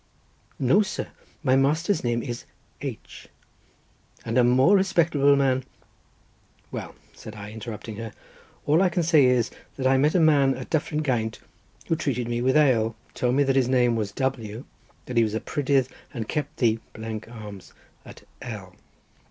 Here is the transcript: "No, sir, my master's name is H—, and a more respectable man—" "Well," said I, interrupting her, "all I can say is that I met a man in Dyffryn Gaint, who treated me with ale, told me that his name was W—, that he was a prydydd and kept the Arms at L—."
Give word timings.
"No, 0.57 0.81
sir, 0.81 1.09
my 1.43 1.55
master's 1.55 2.03
name 2.03 2.23
is 2.23 2.45
H—, 2.81 3.27
and 4.25 4.35
a 4.35 4.43
more 4.43 4.75
respectable 4.75 5.35
man—" 5.35 5.63
"Well," 6.71 6.95
said 7.13 7.35
I, 7.35 7.51
interrupting 7.51 7.97
her, 7.97 8.11
"all 8.65 8.81
I 8.81 8.89
can 8.89 9.03
say 9.03 9.25
is 9.25 9.51
that 9.75 9.85
I 9.85 9.97
met 9.99 10.15
a 10.15 10.19
man 10.19 10.55
in 10.57 10.63
Dyffryn 10.71 11.03
Gaint, 11.03 11.37
who 11.85 11.95
treated 11.95 12.27
me 12.27 12.41
with 12.41 12.57
ale, 12.57 12.95
told 13.13 13.35
me 13.35 13.43
that 13.43 13.55
his 13.55 13.67
name 13.69 13.95
was 13.95 14.11
W—, 14.13 14.65
that 15.05 15.17
he 15.17 15.23
was 15.23 15.35
a 15.35 15.39
prydydd 15.39 15.87
and 16.15 16.27
kept 16.27 16.57
the 16.57 16.79
Arms 17.29 17.73
at 18.03 18.23
L—." 18.41 18.73